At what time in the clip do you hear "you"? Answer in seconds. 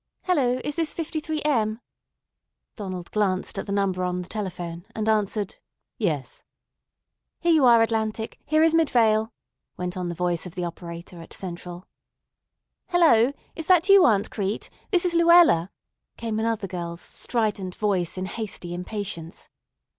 7.53-7.65, 13.89-14.03